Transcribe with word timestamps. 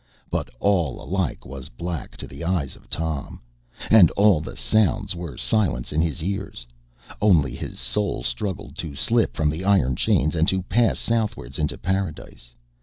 But 0.31 0.49
all 0.59 0.99
alike 0.99 1.45
was 1.45 1.69
black 1.69 2.17
to 2.17 2.25
the 2.25 2.43
eyes 2.43 2.75
of 2.75 2.89
Tom, 2.89 3.39
and 3.91 4.09
all 4.17 4.41
the 4.41 4.57
sounds 4.57 5.15
were 5.15 5.37
silence 5.37 5.93
in 5.93 6.01
his 6.01 6.23
ears; 6.23 6.65
only 7.21 7.53
his 7.53 7.79
soul 7.79 8.23
struggled 8.23 8.75
to 8.79 8.95
slip 8.95 9.35
from 9.35 9.51
the 9.51 9.63
iron 9.63 9.95
chains 9.95 10.33
and 10.35 10.47
to 10.47 10.63
pass 10.63 10.97
southwards 10.97 11.59
into 11.59 11.77
Paradise. 11.77 12.55